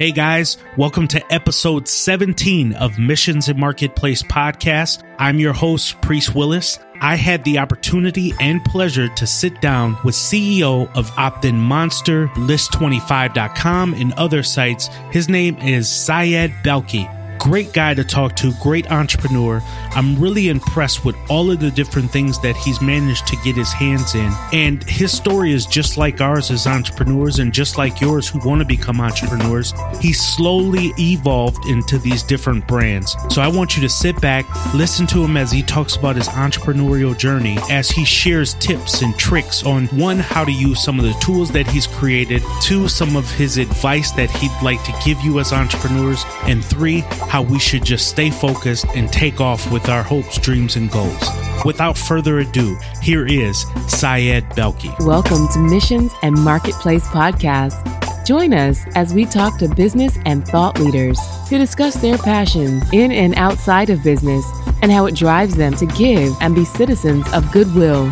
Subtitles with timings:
[0.00, 5.02] Hey guys, welcome to episode 17 of Missions and Marketplace podcast.
[5.18, 6.78] I'm your host, Priest Willis.
[7.02, 13.92] I had the opportunity and pleasure to sit down with CEO of Opt-in Monster, List25.com,
[13.92, 14.88] and other sites.
[15.10, 17.19] His name is Syed Balkhi.
[17.40, 19.62] Great guy to talk to, great entrepreneur.
[19.92, 23.72] I'm really impressed with all of the different things that he's managed to get his
[23.72, 24.30] hands in.
[24.52, 28.60] And his story is just like ours as entrepreneurs and just like yours who want
[28.60, 29.72] to become entrepreneurs.
[30.02, 33.16] He slowly evolved into these different brands.
[33.30, 34.44] So I want you to sit back,
[34.74, 39.18] listen to him as he talks about his entrepreneurial journey, as he shares tips and
[39.18, 43.16] tricks on one, how to use some of the tools that he's created, two, some
[43.16, 47.60] of his advice that he'd like to give you as entrepreneurs, and three, how we
[47.60, 51.22] should just stay focused and take off with our hopes, dreams, and goals.
[51.64, 54.92] Without further ado, here is Syed Balkhi.
[55.06, 57.86] Welcome to Missions and Marketplace Podcast.
[58.26, 63.12] Join us as we talk to business and thought leaders to discuss their passions in
[63.12, 64.44] and outside of business
[64.82, 68.10] and how it drives them to give and be citizens of goodwill.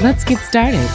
[0.00, 0.88] Let's get started.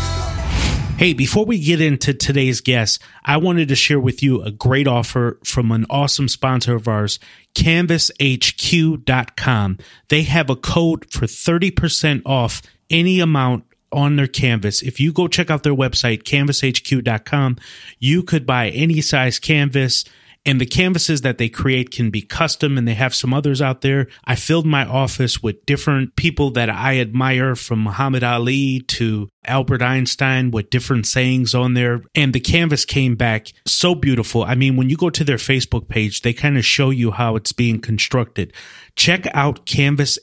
[1.00, 4.86] Hey, before we get into today's guest, I wanted to share with you a great
[4.86, 7.20] offer from an awesome sponsor of ours,
[7.56, 9.78] canvashq.com.
[10.10, 14.82] They have a code for 30% off any amount on their canvas.
[14.82, 17.58] If you go check out their website, canvashq.com,
[18.00, 20.06] you could buy any size canvas
[20.46, 23.82] and the canvases that they create can be custom and they have some others out
[23.82, 24.08] there.
[24.26, 29.82] I filled my office with different people that I admire from Muhammad Ali to Albert
[29.82, 32.04] Einstein with different sayings on there.
[32.16, 34.44] And the canvas came back so beautiful.
[34.44, 37.36] I mean, when you go to their Facebook page, they kind of show you how
[37.36, 38.54] it's being constructed.
[38.96, 40.14] Check out canvashq.com.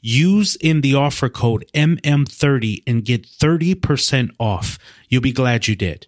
[0.00, 4.78] Use in the offer code MM30 and get 30% off.
[5.08, 6.06] You'll be glad you did.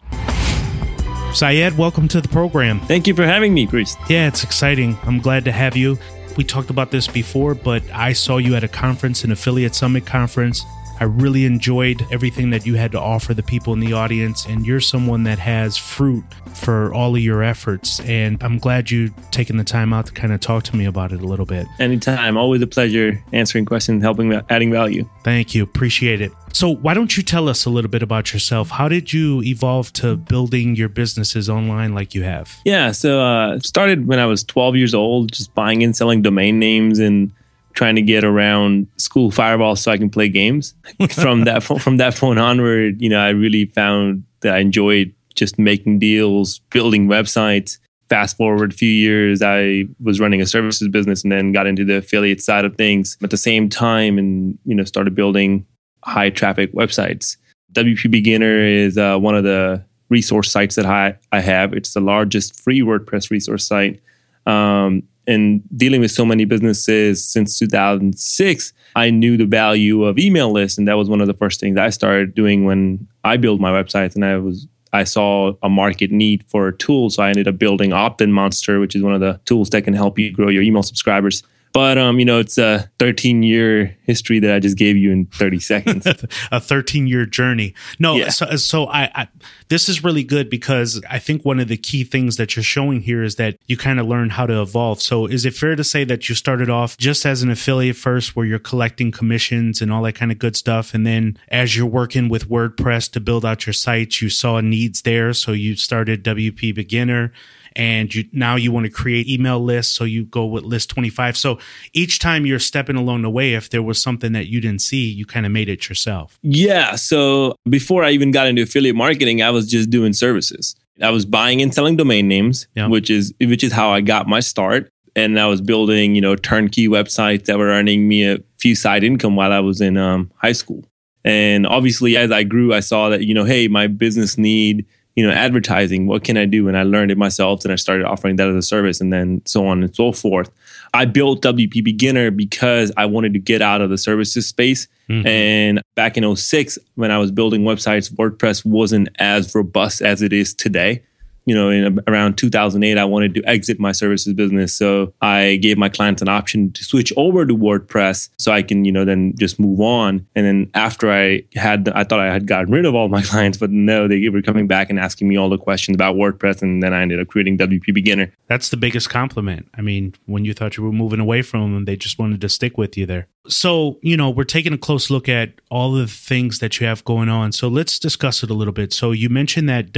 [1.34, 2.78] Syed, welcome to the program.
[2.80, 3.98] Thank you for having me, Priest.
[4.06, 4.98] Yeah, it's exciting.
[5.04, 5.98] I'm glad to have you.
[6.36, 10.04] We talked about this before, but I saw you at a conference, an affiliate summit
[10.04, 10.66] conference.
[11.02, 14.64] I really enjoyed everything that you had to offer the people in the audience, and
[14.64, 16.22] you're someone that has fruit
[16.54, 17.98] for all of your efforts.
[18.02, 21.10] And I'm glad you taking the time out to kind of talk to me about
[21.10, 21.66] it a little bit.
[21.80, 25.10] Anytime, always a pleasure answering questions, helping, adding value.
[25.24, 26.30] Thank you, appreciate it.
[26.52, 28.70] So, why don't you tell us a little bit about yourself?
[28.70, 32.56] How did you evolve to building your businesses online like you have?
[32.64, 36.60] Yeah, so uh, started when I was 12 years old, just buying and selling domain
[36.60, 37.32] names and
[37.74, 40.74] trying to get around school firewall so I can play games.
[41.10, 45.58] from that from that point onward, you know, I really found that I enjoyed just
[45.58, 47.78] making deals, building websites.
[48.08, 51.82] Fast forward a few years, I was running a services business and then got into
[51.82, 55.64] the affiliate side of things at the same time, and you know, started building
[56.04, 57.36] high traffic websites.
[57.72, 61.72] WP Beginner is uh, one of the resource sites that I, I have.
[61.72, 64.00] It's the largest free WordPress resource site.
[64.46, 70.50] Um, and dealing with so many businesses since 2006, I knew the value of email
[70.50, 73.60] lists, and that was one of the first things I started doing when I built
[73.60, 74.14] my websites.
[74.14, 77.58] And I was I saw a market need for a tool, so I ended up
[77.58, 80.62] building Opt-in Monster, which is one of the tools that can help you grow your
[80.62, 81.42] email subscribers.
[81.72, 85.26] But um, you know, it's a 13 year history that I just gave you in
[85.26, 86.06] 30 seconds.
[86.50, 87.74] a 13 year journey.
[87.98, 88.28] No, yeah.
[88.28, 89.28] so, so I, I,
[89.68, 93.00] this is really good because I think one of the key things that you're showing
[93.00, 95.00] here is that you kind of learn how to evolve.
[95.00, 98.36] So is it fair to say that you started off just as an affiliate first,
[98.36, 101.86] where you're collecting commissions and all that kind of good stuff, and then as you're
[101.86, 106.22] working with WordPress to build out your sites, you saw needs there, so you started
[106.22, 107.32] WP Beginner
[107.76, 111.36] and you now you want to create email lists so you go with list 25
[111.36, 111.58] so
[111.92, 115.10] each time you're stepping along the way if there was something that you didn't see
[115.10, 116.38] you kind of made it yourself.
[116.42, 120.76] Yeah so before i even got into affiliate marketing i was just doing services.
[121.02, 122.86] I was buying and selling domain names yeah.
[122.86, 124.90] which is which is how i got my start.
[125.14, 129.04] And i was building you know turnkey websites that were earning me a few side
[129.04, 130.84] income while i was in um, high school.
[131.24, 135.26] And obviously as i grew i saw that you know hey my business need you
[135.26, 136.68] know, advertising, what can I do?
[136.68, 139.42] And I learned it myself and I started offering that as a service and then
[139.44, 140.50] so on and so forth.
[140.94, 144.88] I built WP Beginner because I wanted to get out of the services space.
[145.08, 145.26] Mm-hmm.
[145.26, 150.32] And back in 06, when I was building websites, WordPress wasn't as robust as it
[150.32, 151.02] is today
[151.44, 154.74] you know, in around 2008, I wanted to exit my services business.
[154.74, 158.84] So I gave my clients an option to switch over to WordPress so I can,
[158.84, 160.26] you know, then just move on.
[160.34, 163.58] And then after I had, I thought I had gotten rid of all my clients,
[163.58, 166.62] but no, they were coming back and asking me all the questions about WordPress.
[166.62, 168.32] And then I ended up creating WP Beginner.
[168.46, 169.68] That's the biggest compliment.
[169.74, 172.48] I mean, when you thought you were moving away from them, they just wanted to
[172.48, 173.28] stick with you there.
[173.48, 177.04] So, you know, we're taking a close look at all the things that you have
[177.04, 177.50] going on.
[177.50, 178.92] So let's discuss it a little bit.
[178.92, 179.92] So you mentioned that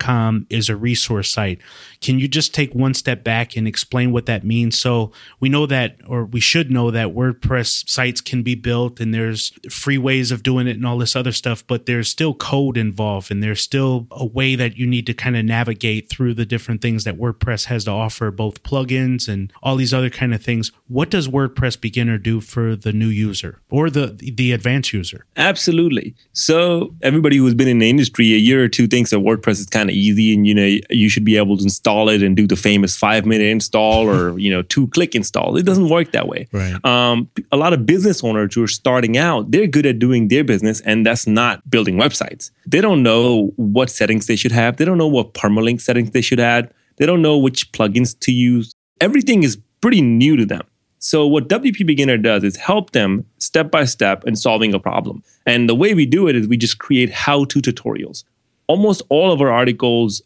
[0.00, 1.58] WPBeginner.com is a resource site.
[2.00, 4.78] Can you just take one step back and explain what that means?
[4.78, 9.12] So we know that, or we should know that WordPress sites can be built and
[9.12, 12.76] there's free ways of doing it and all this other stuff, but there's still code
[12.76, 16.46] involved and there's still a way that you need to kind of navigate through the
[16.46, 20.42] different things that WordPress has to offer, both plugins and all these other kind of
[20.42, 20.72] things.
[20.88, 25.26] What does WordPress beginner do for the new user or the the advanced user?
[25.36, 26.14] Absolutely.
[26.32, 29.66] So everybody who's been in the industry a year or two thinks that WordPress is
[29.66, 32.46] kind of easy and you know you should be able to install it and do
[32.46, 35.56] the famous five minute install or you know two click install.
[35.56, 36.48] It doesn't work that way.
[36.52, 36.82] Right.
[36.84, 40.44] Um, a lot of business owners who are starting out, they're good at doing their
[40.44, 42.50] business, and that's not building websites.
[42.66, 44.76] They don't know what settings they should have.
[44.76, 46.72] They don't know what permalink settings they should add.
[46.96, 48.74] They don't know which plugins to use.
[49.00, 50.62] Everything is pretty new to them.
[51.02, 55.22] So what WP Beginner does is help them step by step in solving a problem.
[55.46, 58.22] And the way we do it is we just create how-to tutorials.
[58.70, 60.22] Almost all of our articles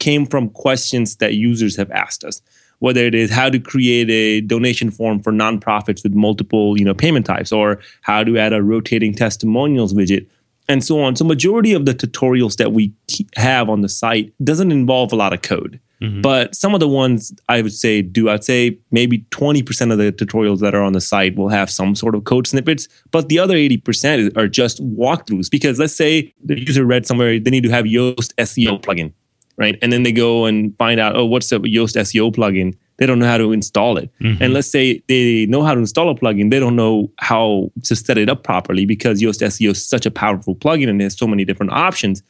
[0.00, 2.42] came from questions that users have asked us.
[2.80, 6.94] Whether it is how to create a donation form for nonprofits with multiple, you know,
[6.94, 10.26] payment types, or how to add a rotating testimonials widget,
[10.68, 11.14] and so on.
[11.14, 12.92] So majority of the tutorials that we
[13.36, 15.78] have on the site doesn't involve a lot of code.
[16.02, 16.22] Mm-hmm.
[16.22, 20.12] But some of the ones I would say do, I'd say maybe 20% of the
[20.12, 23.38] tutorials that are on the site will have some sort of code snippets, but the
[23.38, 25.50] other 80% are just walkthroughs.
[25.50, 29.12] Because let's say the user read somewhere they need to have Yoast SEO plugin,
[29.58, 29.78] right?
[29.82, 32.74] And then they go and find out, oh, what's the Yoast SEO plugin?
[32.96, 34.10] They don't know how to install it.
[34.20, 34.42] Mm-hmm.
[34.42, 37.96] And let's say they know how to install a plugin, they don't know how to
[37.96, 41.26] set it up properly because Yoast SEO is such a powerful plugin and there's so
[41.26, 42.22] many different options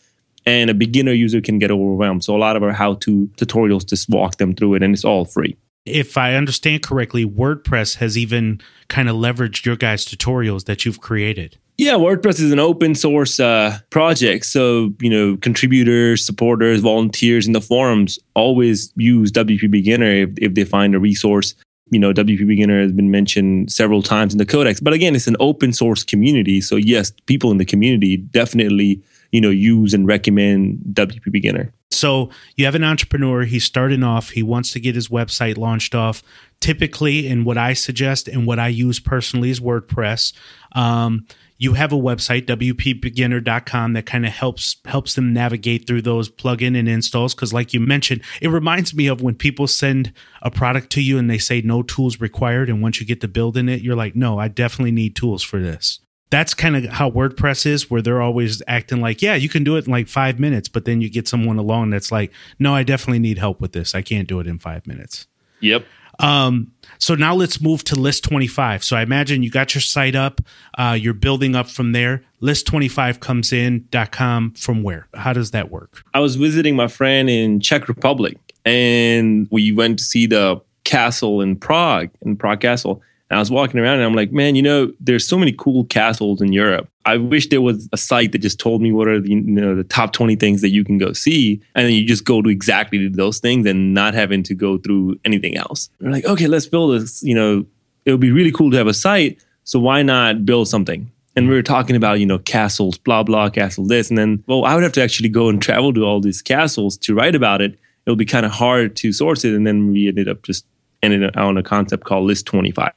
[0.51, 2.25] and a beginner user can get overwhelmed.
[2.25, 5.25] So a lot of our how-to tutorials just walk them through it, and it's all
[5.25, 5.57] free.
[5.87, 11.01] If I understand correctly, WordPress has even kind of leveraged your guys' tutorials that you've
[11.01, 11.57] created.
[11.79, 14.45] Yeah, WordPress is an open source uh, project.
[14.45, 20.55] So, you know, contributors, supporters, volunteers in the forums always use WP Beginner if, if
[20.55, 21.55] they find a resource.
[21.91, 24.79] You know, WP Beginner has been mentioned several times in the codex.
[24.79, 26.61] But again, it's an open source community.
[26.61, 31.73] So, yes, people in the community definitely you know use and recommend WP Beginner.
[31.91, 33.43] So you have an entrepreneur.
[33.43, 34.31] He's starting off.
[34.31, 36.23] He wants to get his website launched off.
[36.61, 40.33] Typically, and what I suggest and what I use personally is WordPress.
[40.73, 41.27] Um,
[41.61, 46.77] you have a website wpbeginner.com that kind of helps helps them navigate through those plugin
[46.77, 50.13] and installs because like you mentioned it reminds me of when people send
[50.43, 53.29] a product to you and they say no tools required and once you get to
[53.29, 56.01] building it you're like no i definitely need tools for this
[56.31, 59.77] that's kind of how WordPress is, where they're always acting like, yeah, you can do
[59.77, 62.85] it in like five minutes, but then you get someone along that's like, no, I
[62.85, 63.95] definitely need help with this.
[63.95, 65.27] I can't do it in five minutes.
[65.61, 65.85] Yep.
[66.21, 68.85] Um, so now let's move to list 25.
[68.85, 70.41] So I imagine you got your site up,
[70.77, 72.23] uh, you're building up from there.
[72.41, 75.09] List 25 comes in.com from where?
[75.15, 76.05] How does that work?
[76.15, 81.41] I was visiting my friend in Czech Republic and we went to see the castle
[81.41, 83.03] in Prague, in Prague Castle.
[83.31, 85.85] And I was walking around and I'm like, man, you know, there's so many cool
[85.85, 86.89] castles in Europe.
[87.07, 89.77] I wish there was a site that just told me what are the you know
[89.77, 92.49] the top 20 things that you can go see, and then you just go to
[92.49, 95.89] exactly those things and not having to go through anything else.
[96.01, 97.23] We're like, okay, let's build this.
[97.23, 97.65] You know,
[98.05, 99.43] it would be really cool to have a site.
[99.63, 101.11] So why not build something?
[101.37, 104.09] And we were talking about, you know, castles, blah, blah, castle this.
[104.09, 106.97] And then, well, I would have to actually go and travel to all these castles
[106.99, 107.79] to write about it.
[108.05, 109.55] It'll be kind of hard to source it.
[109.55, 110.67] And then we ended up just
[111.03, 112.93] ended up on a concept called List 25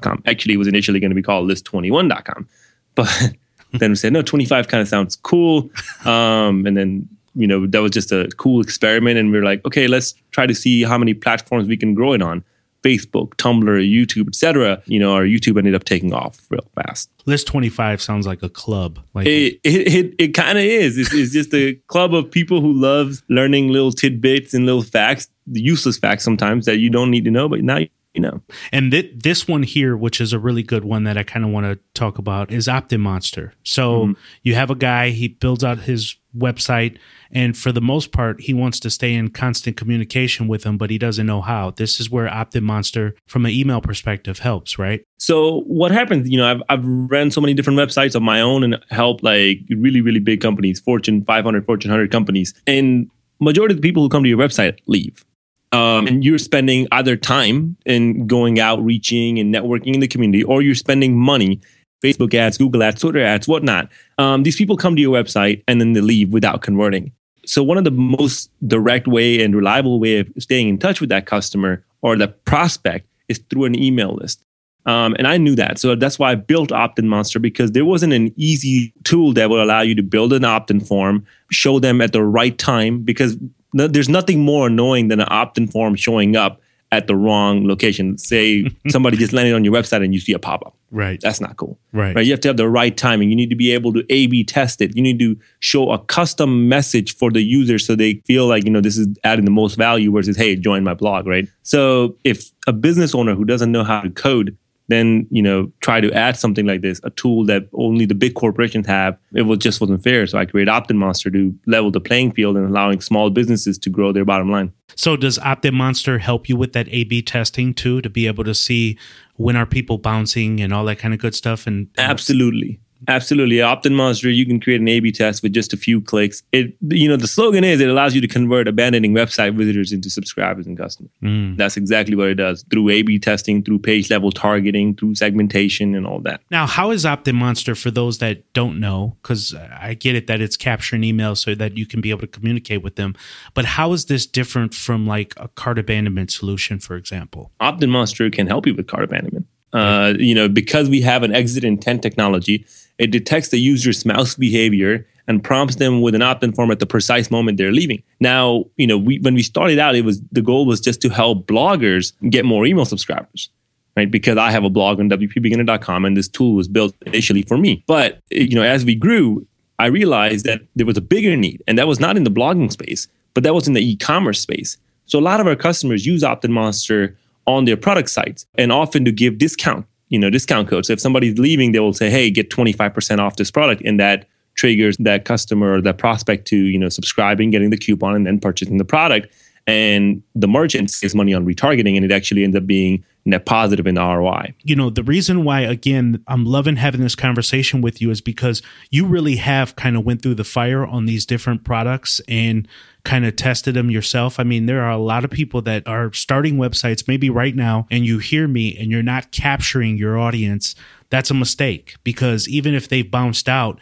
[0.00, 0.22] com.
[0.26, 2.48] Actually, it was initially going to be called list21.com.
[2.94, 3.32] But
[3.72, 5.70] then we said, no, 25 kind of sounds cool.
[6.04, 9.18] Um, and then, you know, that was just a cool experiment.
[9.18, 12.12] And we are like, okay, let's try to see how many platforms we can grow
[12.12, 12.44] it on.
[12.82, 14.80] Facebook, Tumblr, YouTube, etc.
[14.86, 17.10] You know, our YouTube ended up taking off real fast.
[17.26, 19.00] List 25 sounds like a club.
[19.14, 20.96] Like it, it, it, it kind of is.
[20.96, 25.28] It's, it's just a club of people who love learning little tidbits and little facts,
[25.46, 27.80] the useless facts sometimes that you don't need to know, but now
[28.14, 28.40] you know.
[28.72, 31.50] And th- this one here, which is a really good one that I kind of
[31.50, 33.52] want to talk about, is OptinMonster.
[33.62, 34.12] So mm-hmm.
[34.42, 36.98] you have a guy, he builds out his website,
[37.30, 40.90] and for the most part, he wants to stay in constant communication with them, but
[40.90, 41.70] he doesn't know how.
[41.70, 45.02] This is where OptinMonster, from an email perspective, helps, right?
[45.18, 48.64] So what happens, you know, I've, I've ran so many different websites of my own
[48.64, 52.54] and help like really, really big companies, Fortune 500, Fortune 100 companies.
[52.66, 53.10] And
[53.40, 55.24] majority of the people who come to your website leave
[55.72, 60.42] um, and you're spending either time in going out, reaching and networking in the community,
[60.42, 61.60] or you're spending money,
[62.02, 63.90] Facebook ads, Google ads, Twitter ads, whatnot.
[64.16, 67.12] Um, these people come to your website and then they leave without converting.
[67.44, 71.10] So one of the most direct way and reliable way of staying in touch with
[71.10, 74.42] that customer or the prospect is through an email list.
[74.86, 75.78] Um, and I knew that.
[75.78, 79.60] So that's why I built Opt-in Monster because there wasn't an easy tool that would
[79.60, 83.36] allow you to build an opt-in form, show them at the right time, because
[83.72, 86.60] no, there's nothing more annoying than an opt-in form showing up
[86.90, 88.16] at the wrong location.
[88.16, 90.74] Say somebody just landed on your website and you see a pop-up.
[90.90, 91.20] Right.
[91.20, 91.78] That's not cool.
[91.92, 92.16] Right.
[92.16, 92.24] right.
[92.24, 93.28] You have to have the right timing.
[93.28, 94.96] You need to be able to A/B test it.
[94.96, 98.70] You need to show a custom message for the user so they feel like you
[98.70, 101.26] know this is adding the most value versus hey, join my blog.
[101.26, 101.46] Right.
[101.62, 104.56] So if a business owner who doesn't know how to code
[104.88, 108.34] then you know try to add something like this a tool that only the big
[108.34, 109.16] corporations have.
[109.34, 110.26] It was just wasn't fair.
[110.26, 113.90] So i created opt-in monster to level the playing field and allowing small businesses to
[113.90, 114.72] grow their bottom line.
[114.96, 118.44] So does opt-in monster help you with that a b testing too to be able
[118.44, 118.98] to see
[119.36, 123.62] when are people bouncing and all that kind of good stuff and absolutely Absolutely.
[123.62, 126.42] Opt-in Monster, you can create an A-B test with just a few clicks.
[126.52, 130.10] It, you know, the slogan is it allows you to convert abandoning website visitors into
[130.10, 131.10] subscribers and customers.
[131.22, 131.56] Mm.
[131.56, 136.06] That's exactly what it does through A-B testing, through page level targeting, through segmentation and
[136.06, 136.40] all that.
[136.50, 139.16] Now, how is Opt-in Monster for those that don't know?
[139.22, 142.26] Because I get it that it's capturing emails so that you can be able to
[142.26, 143.14] communicate with them.
[143.54, 147.52] But how is this different from like a cart abandonment solution, for example?
[147.60, 149.46] Opt-in Monster can help you with cart abandonment.
[149.72, 152.64] Uh, you know, because we have an exit intent technology,
[152.98, 156.86] it detects the user's mouse behavior and prompts them with an opt-in form at the
[156.86, 158.02] precise moment they're leaving.
[158.18, 161.10] Now, you know, we, when we started out, it was the goal was just to
[161.10, 163.50] help bloggers get more email subscribers,
[163.94, 164.10] right?
[164.10, 167.84] Because I have a blog on wpbeginner.com, and this tool was built initially for me.
[167.86, 169.46] But you know, as we grew,
[169.78, 172.72] I realized that there was a bigger need, and that was not in the blogging
[172.72, 174.78] space, but that was in the e-commerce space.
[175.04, 177.16] So a lot of our customers use Opt-in Monster
[177.48, 180.88] on their product sites and often to give discount, you know, discount codes.
[180.88, 183.82] So if somebody's leaving, they will say, hey, get 25% off this product.
[183.86, 188.14] And that triggers that customer or that prospect to, you know, subscribing, getting the coupon,
[188.14, 189.34] and then purchasing the product.
[189.66, 193.86] And the merchant saves money on retargeting, and it actually ends up being net positive
[193.86, 194.54] in ROI.
[194.62, 198.62] You know, the reason why again I'm loving having this conversation with you is because
[198.90, 202.66] you really have kind of went through the fire on these different products and
[203.04, 204.40] kind of tested them yourself.
[204.40, 207.86] I mean, there are a lot of people that are starting websites maybe right now
[207.90, 210.74] and you hear me and you're not capturing your audience.
[211.10, 213.78] That's a mistake because even if they've bounced out,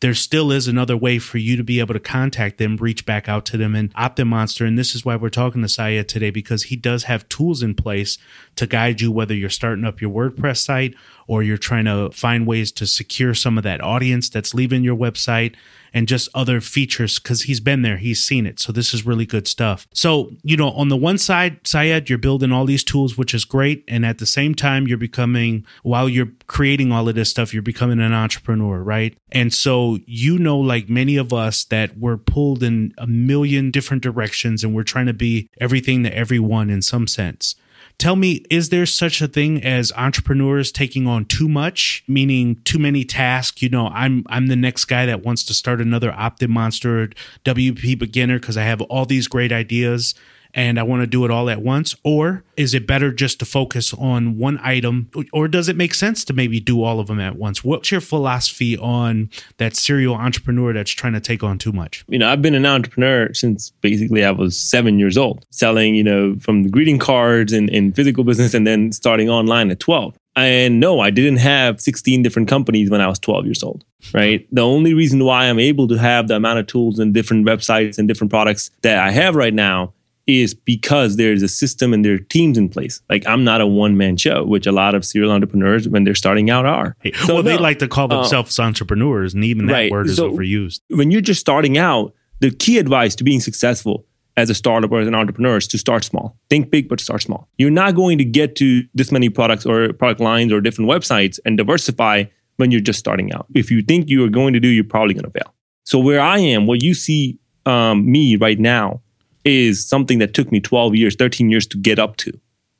[0.00, 3.28] there still is another way for you to be able to contact them, reach back
[3.28, 4.64] out to them, and Opt-in Monster.
[4.64, 7.74] And this is why we're talking to Syed today because he does have tools in
[7.74, 8.16] place
[8.56, 10.94] to guide you whether you're starting up your WordPress site
[11.26, 14.96] or you're trying to find ways to secure some of that audience that's leaving your
[14.96, 15.54] website
[15.92, 18.60] and just other features because he's been there, he's seen it.
[18.60, 19.86] So this is really good stuff.
[19.92, 23.44] So, you know, on the one side, Syed, you're building all these tools, which is
[23.44, 23.84] great.
[23.88, 27.62] And at the same time, you're becoming, while you're creating all of this stuff, you're
[27.62, 29.16] becoming an entrepreneur, right?
[29.32, 34.02] And so, you know, like many of us, that we're pulled in a million different
[34.02, 37.54] directions and we're trying to be everything to everyone in some sense.
[38.00, 42.78] Tell me, is there such a thing as entrepreneurs taking on too much, meaning too
[42.78, 43.60] many tasks?
[43.60, 47.10] You know, I'm I'm the next guy that wants to start another Opt-in Monster
[47.44, 50.14] WP beginner because I have all these great ideas
[50.54, 51.94] and I want to do it all at once?
[52.04, 55.10] Or is it better just to focus on one item?
[55.32, 57.64] Or does it make sense to maybe do all of them at once?
[57.64, 62.04] What's your philosophy on that serial entrepreneur that's trying to take on too much?
[62.08, 66.04] You know, I've been an entrepreneur since basically I was seven years old, selling, you
[66.04, 70.16] know, from greeting cards and in physical business and then starting online at 12.
[70.36, 74.46] And no, I didn't have 16 different companies when I was 12 years old, right?
[74.52, 77.98] The only reason why I'm able to have the amount of tools and different websites
[77.98, 79.92] and different products that I have right now
[80.26, 83.00] is because there's a system and there are teams in place.
[83.08, 86.14] Like I'm not a one man show, which a lot of serial entrepreneurs when they're
[86.14, 86.96] starting out are.
[87.24, 89.90] So well, they no, like to call uh, themselves uh, entrepreneurs, and even that right.
[89.90, 90.80] word is so overused.
[90.88, 95.00] When you're just starting out, the key advice to being successful as a startup or
[95.00, 96.36] as an entrepreneur is to start small.
[96.48, 97.48] Think big, but start small.
[97.58, 101.38] You're not going to get to this many products or product lines or different websites
[101.44, 102.24] and diversify
[102.56, 103.46] when you're just starting out.
[103.54, 105.54] If you think you are going to do, you're probably going to fail.
[105.84, 109.02] So where I am, what you see um, me right now
[109.44, 112.32] is something that took me 12 years, 13 years to get up to.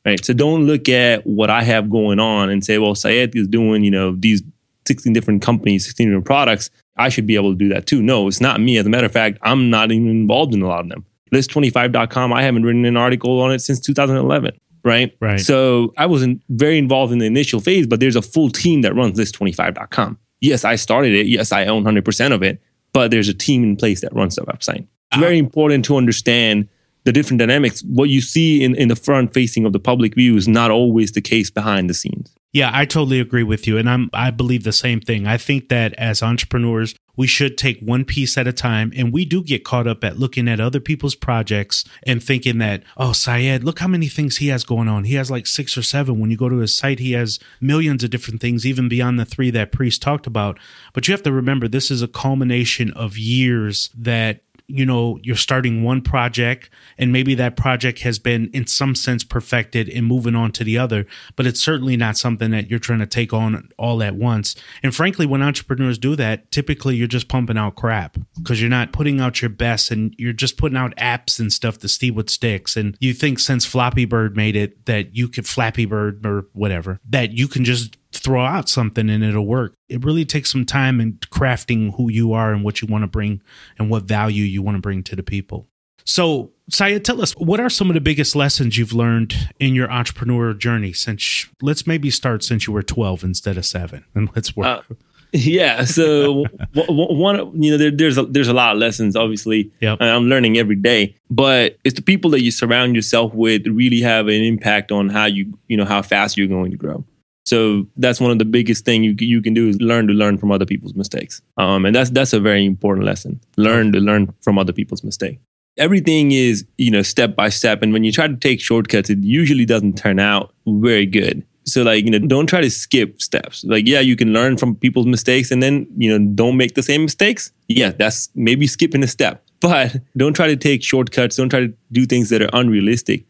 [0.04, 0.24] Right.
[0.24, 3.84] So don't look at what I have going on and say, well, Syed is doing,
[3.84, 4.42] you know, these
[4.86, 6.70] 16 different companies, 16 different products.
[6.96, 8.02] I should be able to do that too.
[8.02, 8.78] No, it's not me.
[8.78, 11.04] As a matter of fact, I'm not even involved in a lot of them.
[11.32, 14.58] List25.com, I haven't written an article on it since 2011.
[14.82, 15.14] Right.
[15.20, 15.38] Right.
[15.38, 18.94] So I wasn't very involved in the initial phase, but there's a full team that
[18.94, 20.18] runs list25.com.
[20.40, 21.26] Yes, I started it.
[21.26, 22.62] Yes, I own 100% of it,
[22.92, 24.80] but there's a team in place that runs the website.
[24.80, 25.20] It's ah.
[25.20, 26.68] very important to understand
[27.04, 27.82] the different dynamics.
[27.82, 31.12] What you see in, in the front facing of the public view is not always
[31.12, 32.34] the case behind the scenes.
[32.52, 33.78] Yeah, I totally agree with you.
[33.78, 35.26] And I'm I believe the same thing.
[35.26, 38.92] I think that as entrepreneurs, we should take one piece at a time.
[38.96, 42.82] And we do get caught up at looking at other people's projects and thinking that,
[42.96, 45.04] oh, Syed, look how many things he has going on.
[45.04, 46.18] He has like six or seven.
[46.18, 49.24] When you go to his site, he has millions of different things, even beyond the
[49.24, 50.58] three that Priest talked about.
[50.92, 54.40] But you have to remember, this is a culmination of years that
[54.70, 59.24] you know you're starting one project and maybe that project has been in some sense
[59.24, 62.98] perfected and moving on to the other but it's certainly not something that you're trying
[62.98, 64.54] to take on all at once.
[64.82, 68.92] And frankly when entrepreneurs do that typically you're just pumping out crap because you're not
[68.92, 72.30] putting out your best and you're just putting out apps and stuff to see what
[72.30, 72.76] sticks.
[72.76, 77.00] And you think since Flappy Bird made it that you could Flappy Bird or whatever
[77.08, 79.74] that you can just throw out something and it'll work.
[79.88, 83.08] It really takes some time in crafting who you are and what you want to
[83.08, 83.42] bring
[83.78, 85.66] and what value you want to bring to the people.
[86.04, 89.90] So, Syed, tell us what are some of the biggest lessons you've learned in your
[89.90, 94.56] entrepreneur journey since let's maybe start since you were 12 instead of 7 and let's
[94.56, 94.90] work.
[94.90, 94.94] Uh,
[95.32, 99.70] yeah, so one you know there, there's a, there's a lot of lessons obviously.
[99.80, 99.98] Yep.
[100.00, 104.26] I'm learning every day, but it's the people that you surround yourself with really have
[104.26, 107.04] an impact on how you you know how fast you're going to grow.
[107.46, 110.38] So that's one of the biggest thing you you can do is learn to learn
[110.38, 111.42] from other people's mistakes.
[111.56, 113.40] Um, and that's that's a very important lesson.
[113.56, 115.40] Learn to learn from other people's mistakes.
[115.78, 119.18] Everything is you know step by step, and when you try to take shortcuts, it
[119.18, 121.44] usually doesn't turn out very good.
[121.64, 123.64] So like you know don't try to skip steps.
[123.64, 126.82] Like yeah, you can learn from people's mistakes, and then you know don't make the
[126.82, 127.52] same mistakes.
[127.68, 129.44] Yeah, that's maybe skipping a step.
[129.60, 131.36] But don't try to take shortcuts.
[131.36, 133.24] Don't try to do things that are unrealistic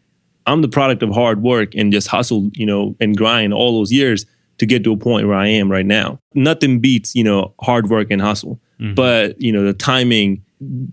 [0.46, 3.92] I'm the product of hard work and just hustle, you know, and grind all those
[3.92, 4.26] years
[4.58, 6.20] to get to a point where I am right now.
[6.34, 8.60] Nothing beats, you know, hard work and hustle.
[8.80, 8.94] Mm-hmm.
[8.94, 10.44] But, you know, the timing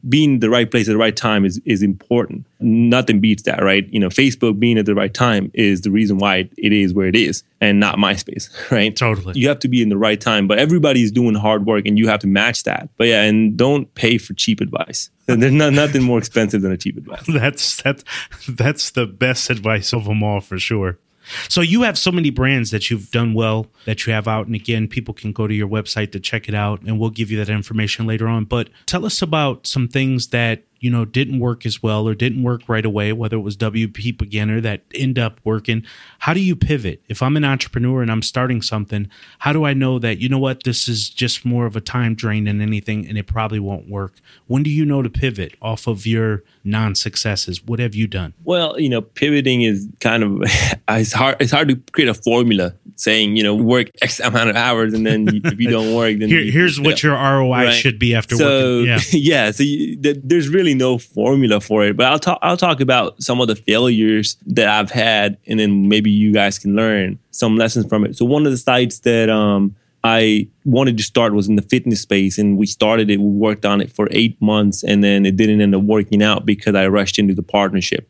[0.07, 2.45] being the right place at the right time is is important.
[2.59, 3.87] Nothing beats that, right?
[3.91, 7.07] You know, Facebook being at the right time is the reason why it is where
[7.07, 8.95] it is, and not MySpace, right?
[8.95, 9.37] Totally.
[9.37, 12.07] You have to be in the right time, but everybody's doing hard work, and you
[12.07, 12.89] have to match that.
[12.97, 15.09] But yeah, and don't pay for cheap advice.
[15.25, 17.23] There's not, nothing more expensive than a cheap advice.
[17.27, 18.03] That's that's
[18.47, 20.99] that's the best advice of them all for sure.
[21.49, 24.45] So you have so many brands that you've done well that you have out.
[24.47, 27.31] And again, people can go to your website to check it out and we'll give
[27.31, 28.45] you that information later on.
[28.45, 32.43] But tell us about some things that you know didn't work as well or didn't
[32.43, 35.83] work right away whether it was wp beginner that end up working
[36.19, 37.01] how do you pivot?
[37.07, 39.09] If i'm an entrepreneur and i'm starting something
[39.39, 42.15] how do i know that you know what this is just more of a time
[42.15, 44.13] drain than anything and it probably won't work?
[44.47, 47.65] When do you know to pivot off of your non-successes?
[47.65, 48.33] What have you done?
[48.43, 50.41] Well you know pivoting is kind of
[50.89, 54.55] it's hard it's hard to create a formula saying you know work x amount of
[54.55, 57.71] hours and then if you don't work then Here, here's you, what your roi right?
[57.71, 58.87] should be after so, working.
[58.87, 62.57] Yeah, yeah so you, there's really really no formula for it, but I'll talk I'll
[62.57, 66.75] talk about some of the failures that I've had and then maybe you guys can
[66.75, 68.17] learn some lessons from it.
[68.17, 72.01] So one of the sites that um, I wanted to start was in the fitness
[72.01, 75.37] space and we started it, we worked on it for 8 months and then it
[75.37, 78.09] didn't end up working out because I rushed into the partnership.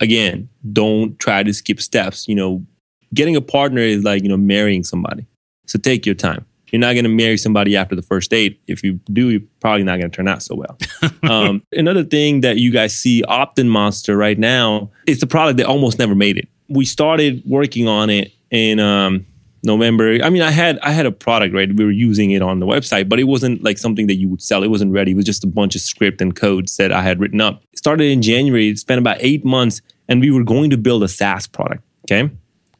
[0.00, 2.64] Again, don't try to skip steps, you know,
[3.12, 5.26] getting a partner is like, you know, marrying somebody.
[5.66, 8.60] So take your time you're not going to marry somebody after the first date.
[8.66, 10.78] If you do, you're probably not going to turn out so well.
[11.30, 15.66] um, another thing that you guys see, Optin Monster right now, it's a product that
[15.66, 16.48] almost never made it.
[16.68, 19.26] We started working on it in um,
[19.62, 20.18] November.
[20.22, 21.72] I mean, I had I had a product right.
[21.72, 24.42] We were using it on the website, but it wasn't like something that you would
[24.42, 24.62] sell.
[24.62, 25.12] It wasn't ready.
[25.12, 27.62] It was just a bunch of script and codes that I had written up.
[27.72, 28.68] It started in January.
[28.68, 31.82] It spent about eight months, and we were going to build a SaaS product.
[32.10, 32.30] Okay.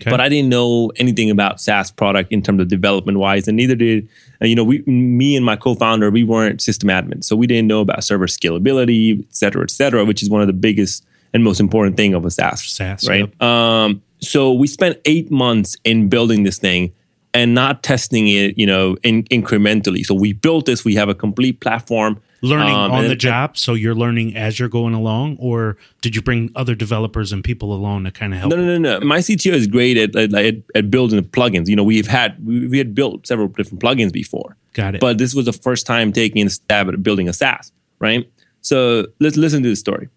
[0.00, 0.10] Okay.
[0.10, 3.74] But I didn't know anything about SaaS product in terms of development wise, and neither
[3.74, 4.08] did
[4.40, 6.10] uh, you know we, me and my co-founder.
[6.10, 10.04] We weren't system admins, so we didn't know about server scalability, et cetera, et cetera,
[10.04, 12.64] which is one of the biggest and most important thing of a SaaS.
[12.64, 13.20] SaaS, right?
[13.20, 13.42] Yep.
[13.42, 16.92] Um, so we spent eight months in building this thing
[17.34, 20.04] and not testing it, you know, in, incrementally.
[20.04, 20.84] So we built this.
[20.84, 24.68] We have a complete platform learning um, on the job so you're learning as you're
[24.68, 28.50] going along or did you bring other developers and people along to kind of help
[28.50, 29.06] no no no no.
[29.06, 31.68] My cto is great at, at, at building plugins.
[31.68, 34.56] You know we've had we, we, had built several different plugins before.
[34.74, 35.00] Got it.
[35.00, 38.30] But this was the first time taking a stab at building a saas right?
[38.60, 40.08] So let's listen to the story.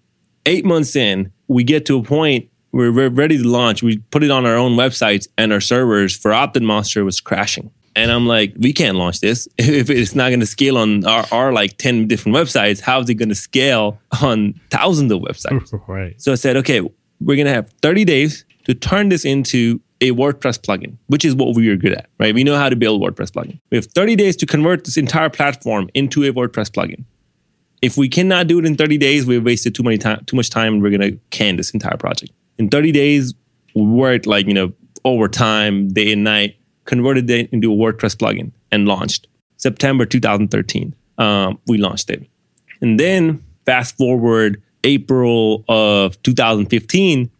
[0.45, 3.84] Eight months in we get to a point where we're ready to launch.
[3.84, 7.71] We put it on our own websites and our servers for optin monster was crashing
[7.95, 11.25] and I'm like, we can't launch this if it's not going to scale on our,
[11.32, 12.80] our like 10 different websites.
[12.80, 15.71] How is it going to scale on thousands of websites?
[15.88, 16.19] right.
[16.21, 20.12] So I said, okay, we're going to have 30 days to turn this into a
[20.12, 22.34] WordPress plugin, which is what we are good at, right?
[22.34, 23.60] We know how to build WordPress plugin.
[23.69, 27.04] We have 30 days to convert this entire platform into a WordPress plugin.
[27.82, 30.49] If we cannot do it in 30 days, we've wasted too many time, too much
[30.49, 32.32] time, and we're going to can this entire project.
[32.58, 33.34] In 30 days,
[33.75, 34.73] we worked like you know
[35.04, 36.56] overtime, day and night
[36.91, 39.25] converted it into a WordPress plugin and launched
[39.56, 40.93] September 2013.
[41.17, 42.27] um, we launched it.
[42.82, 47.32] And then fast forward April of 2015,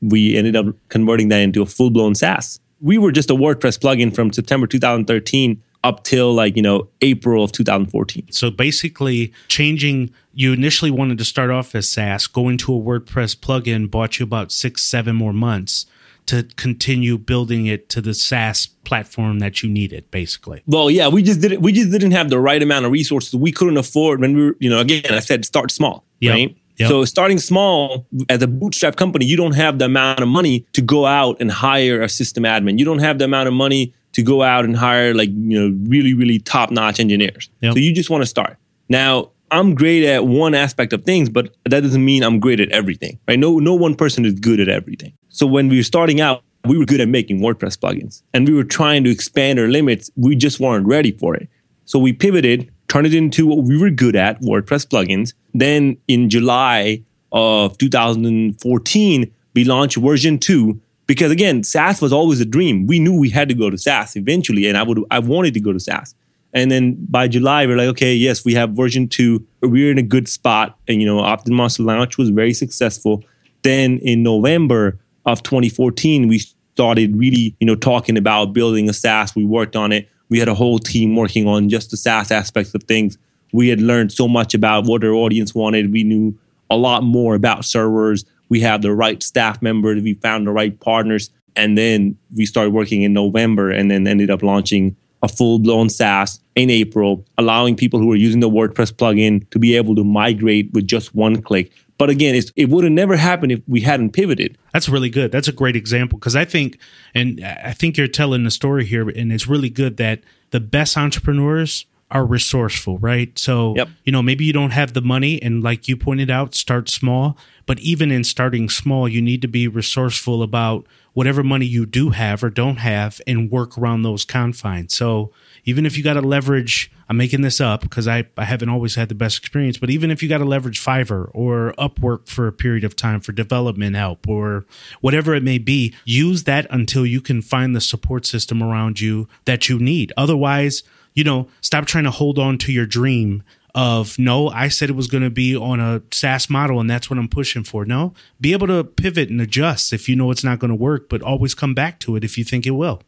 [0.00, 2.60] we ended up converting that into a full blown SaaS.
[2.80, 7.42] We were just a WordPress plugin from September 2013 up till like, you know, April
[7.42, 8.30] of 2014.
[8.30, 13.34] So basically, changing, you initially wanted to start off as SaaS, going to a WordPress
[13.36, 15.86] plugin bought you about six, seven more months
[16.30, 20.62] to continue building it to the SaaS platform that you needed, basically.
[20.64, 23.34] Well, yeah, we just didn't we just didn't have the right amount of resources.
[23.34, 26.32] We couldn't afford when we were, you know, again, I said start small, Yep.
[26.32, 26.56] right?
[26.76, 26.88] Yep.
[26.88, 30.80] So starting small as a bootstrap company, you don't have the amount of money to
[30.80, 32.78] go out and hire a system admin.
[32.78, 35.76] You don't have the amount of money to go out and hire like, you know,
[35.88, 37.50] really, really top-notch engineers.
[37.60, 37.74] Yep.
[37.74, 38.56] So you just want to start.
[38.88, 42.70] Now, I'm great at one aspect of things, but that doesn't mean I'm great at
[42.70, 43.18] everything.
[43.26, 43.38] Right?
[43.38, 45.12] No, no one person is good at everything.
[45.28, 48.54] So when we were starting out, we were good at making WordPress plugins and we
[48.54, 50.10] were trying to expand our limits.
[50.16, 51.48] We just weren't ready for it.
[51.84, 55.32] So we pivoted, turned it into what we were good at, WordPress plugins.
[55.54, 62.44] Then in July of 2014, we launched version two because again, SaaS was always a
[62.44, 62.86] dream.
[62.86, 65.60] We knew we had to go to SaaS eventually, and I would I wanted to
[65.60, 66.14] go to SaaS.
[66.52, 69.46] And then by July, we're like, okay, yes, we have version two.
[69.62, 70.76] We're in a good spot.
[70.88, 73.22] And, you know, OptinMonster launch was very successful.
[73.62, 76.38] Then in November of 2014, we
[76.74, 79.36] started really, you know, talking about building a SaaS.
[79.36, 80.08] We worked on it.
[80.28, 83.18] We had a whole team working on just the SaaS aspects of things.
[83.52, 85.92] We had learned so much about what our audience wanted.
[85.92, 88.24] We knew a lot more about servers.
[88.48, 90.02] We had the right staff members.
[90.02, 91.30] We found the right partners.
[91.56, 95.88] And then we started working in November and then ended up launching a full blown
[95.90, 100.04] SaaS in April, allowing people who are using the WordPress plugin to be able to
[100.04, 101.72] migrate with just one click.
[101.98, 104.56] But again, it's, it would have never happened if we hadn't pivoted.
[104.72, 105.30] That's really good.
[105.30, 106.78] That's a great example because I think,
[107.14, 110.96] and I think you're telling the story here, and it's really good that the best
[110.96, 113.38] entrepreneurs are resourceful, right?
[113.38, 113.88] So, Yep.
[114.04, 117.36] you know, maybe you don't have the money, and like you pointed out, start small.
[117.66, 122.10] But even in starting small, you need to be resourceful about whatever money you do
[122.10, 124.94] have or don't have and work around those confines.
[124.94, 125.32] So,
[125.64, 128.94] even if you got to leverage, I'm making this up because I, I haven't always
[128.94, 132.46] had the best experience, but even if you got to leverage Fiverr or Upwork for
[132.46, 134.64] a period of time for development help or
[135.00, 139.28] whatever it may be, use that until you can find the support system around you
[139.44, 140.12] that you need.
[140.16, 140.82] Otherwise,
[141.14, 143.42] you know, stop trying to hold on to your dream
[143.74, 147.08] of no, I said it was going to be on a SaaS model and that's
[147.08, 147.84] what I'm pushing for.
[147.84, 151.08] No, be able to pivot and adjust if you know it's not going to work,
[151.08, 153.02] but always come back to it if you think it will.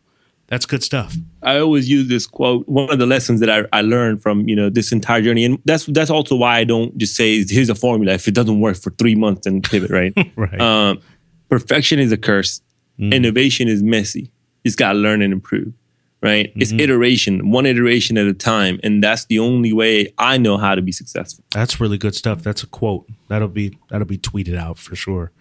[0.49, 1.17] That's good stuff.
[1.43, 2.69] I always use this quote.
[2.69, 5.59] One of the lessons that I, I learned from you know this entire journey, and
[5.65, 8.13] that's that's also why I don't just say here's a formula.
[8.13, 9.91] If it doesn't work for three months, then pivot.
[9.91, 10.13] Right.
[10.37, 10.61] Right.
[10.61, 11.01] Um,
[11.49, 12.61] perfection is a curse.
[12.99, 14.31] Innovation is messy.
[14.65, 15.73] You just gotta learn and improve.
[16.23, 16.53] Right.
[16.55, 16.79] It's mm-hmm.
[16.79, 20.81] iteration, one iteration at a time, and that's the only way I know how to
[20.81, 21.43] be successful.
[21.51, 22.45] That's really good stuff.
[22.45, 23.09] That's a quote.
[23.27, 25.33] That'll be that'll be tweeted out for sure.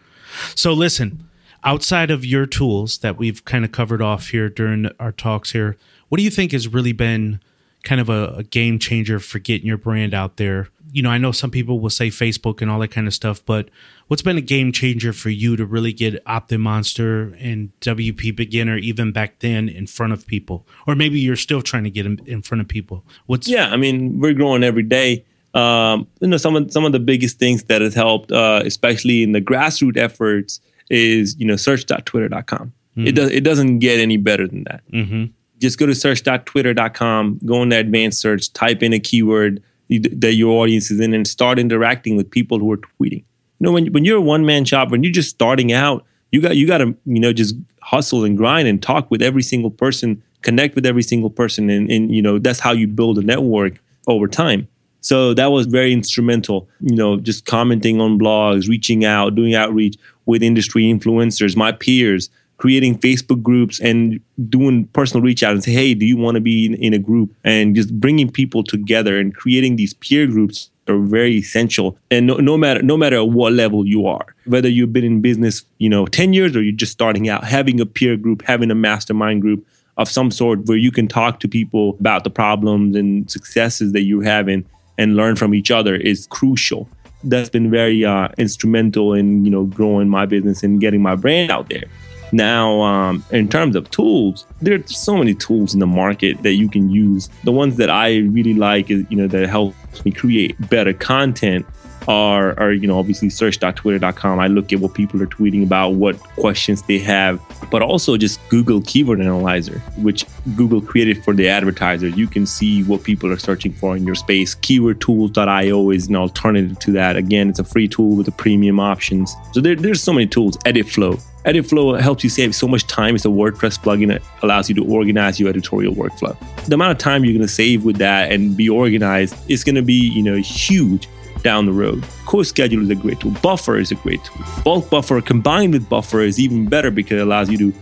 [0.56, 1.30] So listen,
[1.63, 5.78] outside of your tools that we've kind of covered off here during our talks here,
[6.10, 7.39] what do you think has really been
[7.84, 10.70] kind of a, a game changer for getting your brand out there?
[10.91, 13.43] You know, I know some people will say Facebook and all that kind of stuff,
[13.45, 13.69] but
[14.08, 19.12] what's been a game changer for you to really get OptinMonster and WP Beginner even
[19.12, 20.67] back then in front of people?
[20.88, 23.06] Or maybe you're still trying to get them in front of people.
[23.25, 25.25] What's Yeah, I mean, we're growing every day.
[25.54, 29.21] Um, you know, some of some of the biggest things that has helped, uh, especially
[29.23, 32.73] in the grassroots efforts, is you know search.twitter.com.
[32.97, 34.82] It does it doesn't get any better than that.
[34.93, 35.32] Mhm.
[35.60, 39.62] Just go to search.twitter.com, go into advanced search, type in a keyword
[39.99, 43.23] that your audience is in, and start interacting with people who are tweeting.
[43.60, 46.41] You know, when when you're a one man shop, when you're just starting out, you
[46.41, 49.71] got you got to you know just hustle and grind and talk with every single
[49.71, 53.21] person, connect with every single person, and and you know that's how you build a
[53.21, 54.67] network over time.
[55.01, 59.97] So that was very instrumental, you know, just commenting on blogs, reaching out, doing outreach
[60.27, 62.30] with industry influencers, my peers,
[62.62, 66.41] creating Facebook groups and doing personal reach out and say, hey, do you want to
[66.41, 67.34] be in, in a group?
[67.43, 71.97] And just bringing people together and creating these peer groups are very essential.
[72.12, 75.63] And no, no matter no matter what level you are, whether you've been in business,
[75.80, 78.76] you know, 10 years or you're just starting out, having a peer group, having a
[78.76, 79.65] mastermind group
[79.97, 84.04] of some sort where you can talk to people about the problems and successes that
[84.04, 84.63] you're having
[85.00, 86.88] and learn from each other is crucial.
[87.24, 91.50] That's been very uh, instrumental in you know growing my business and getting my brand
[91.50, 91.86] out there.
[92.32, 96.70] Now, um, in terms of tools, there's so many tools in the market that you
[96.70, 97.30] can use.
[97.44, 101.65] The ones that I really like is you know that helps me create better content
[102.08, 104.40] are, are you know, obviously search.twitter.com.
[104.40, 108.40] I look at what people are tweeting about, what questions they have, but also just
[108.50, 112.18] Google Keyword Analyzer, which Google created for the advertisers.
[112.18, 114.56] You can see what people are searching for in your space.
[114.56, 117.16] Keywordtools.io is an alternative to that.
[117.16, 119.36] Again, it's a free tool with the premium options.
[119.54, 120.58] So there, there's so many tools.
[120.60, 121.22] Editflow.
[121.46, 123.16] Editflow helps you save so much time.
[123.16, 126.38] It's a WordPress plugin that allows you to organize your editorial workflow.
[126.68, 129.76] The amount of time you're going to save with that and be organized is going
[129.76, 131.08] to be, you know, huge
[131.43, 132.01] down the road.
[132.25, 133.32] CoSchedule is a great tool.
[133.41, 134.45] Buffer is a great tool.
[134.63, 137.73] Bulk Buffer combined with Buffer is even better because it allows you to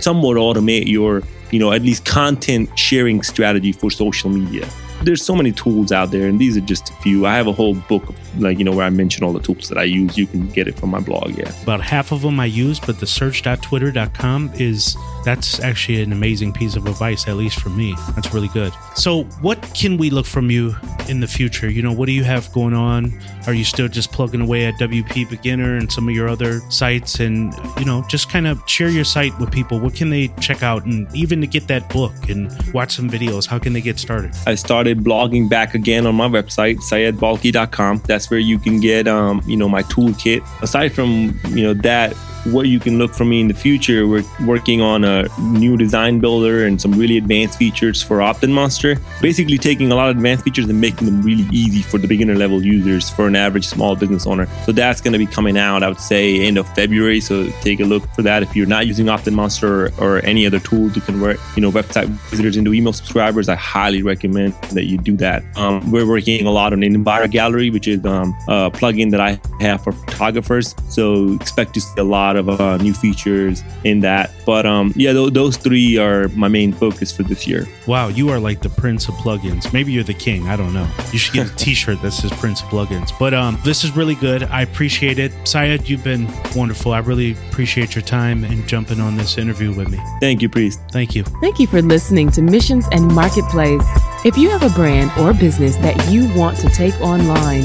[0.00, 4.68] somewhat automate your, you know, at least content sharing strategy for social media
[5.02, 7.26] there's so many tools out there, and these are just a few.
[7.26, 9.78] I have a whole book, like you know, where I mention all the tools that
[9.78, 10.16] I use.
[10.16, 11.36] You can get it from my blog.
[11.36, 16.52] Yeah, about half of them I use, but the search.twitter.com is that's actually an amazing
[16.52, 17.94] piece of advice, at least for me.
[18.14, 18.72] That's really good.
[18.94, 20.74] So, what can we look from you
[21.08, 21.70] in the future?
[21.70, 23.12] You know, what do you have going on?
[23.46, 27.20] Are you still just plugging away at WP Beginner and some of your other sites?
[27.20, 29.80] And, you know, just kind of share your site with people.
[29.80, 30.84] What can they check out?
[30.84, 34.32] And even to get that book and watch some videos, how can they get started?
[34.46, 38.02] I started blogging back again on my website, syedbalkhi.com.
[38.06, 40.44] That's where you can get, um, you know, my toolkit.
[40.62, 42.14] Aside from, you know, that,
[42.46, 44.06] what you can look for me in the future.
[44.06, 48.96] We're working on a new design builder and some really advanced features for Optin Monster.
[49.20, 52.34] Basically, taking a lot of advanced features and making them really easy for the beginner
[52.34, 54.46] level users for an average small business owner.
[54.64, 57.20] So that's going to be coming out, I would say, end of February.
[57.20, 58.42] So take a look for that.
[58.42, 59.62] If you're not using OptinMonster
[59.98, 63.56] or, or any other tool to convert, you know, website visitors into email subscribers, I
[63.56, 65.42] highly recommend that you do that.
[65.56, 69.20] Um, we're working a lot on an Envira Gallery, which is um, a plugin that
[69.20, 70.74] I have for photographers.
[70.88, 74.30] So expect to see a lot lot of uh, new features in that.
[74.46, 77.66] But um, yeah, th- those three are my main focus for this year.
[77.86, 79.72] Wow, you are like the prince of plugins.
[79.72, 80.48] Maybe you're the king.
[80.48, 80.88] I don't know.
[81.12, 83.10] You should get a T-shirt that says Prince of Plugins.
[83.18, 84.44] But um, this is really good.
[84.44, 85.88] I appreciate it, Syed.
[85.88, 86.92] You've been wonderful.
[86.92, 89.98] I really appreciate your time and jumping on this interview with me.
[90.20, 90.80] Thank you, Priest.
[90.90, 91.24] Thank you.
[91.40, 93.84] Thank you for listening to Missions and Marketplace.
[94.24, 97.64] If you have a brand or business that you want to take online,